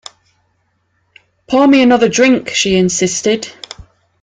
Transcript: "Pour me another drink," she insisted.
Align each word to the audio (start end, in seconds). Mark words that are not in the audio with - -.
"Pour 1.45 1.67
me 1.67 1.83
another 1.83 2.09
drink," 2.09 2.49
she 2.49 2.75
insisted. 2.75 3.53